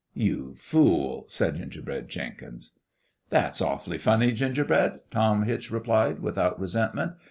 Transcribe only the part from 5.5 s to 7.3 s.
replied, without resentment.